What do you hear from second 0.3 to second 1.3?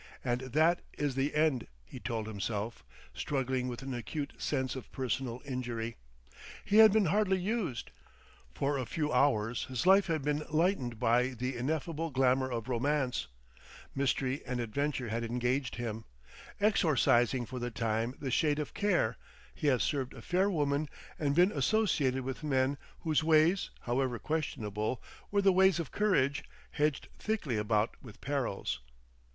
that is